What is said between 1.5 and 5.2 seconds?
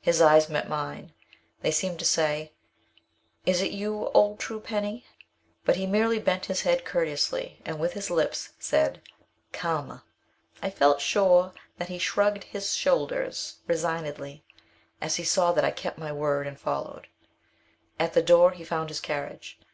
They seemed to say, "Is it you, old True penny?"